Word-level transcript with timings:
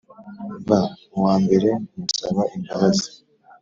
ba 0.67 0.81
uwambere 1.15 1.69
mugusaba 1.95 2.43
imbabazi 2.55 3.07